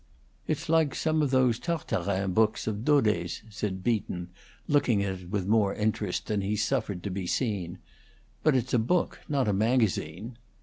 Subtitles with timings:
[0.47, 4.29] "It's like some of those Tartarin books of Daudet's," said Beacon,
[4.67, 7.77] looking at it with more interest than he suffered to be seen.
[8.41, 10.39] "But it's a book, not a magazine."